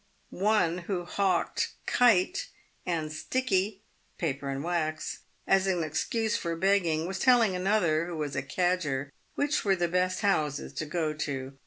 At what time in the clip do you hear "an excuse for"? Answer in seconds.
5.67-6.55